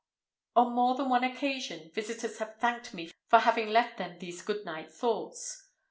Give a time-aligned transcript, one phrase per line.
[0.55, 4.91] On more than one occasion visitors have thanked me for having left them these goodnight
[4.91, 5.67] thoughts.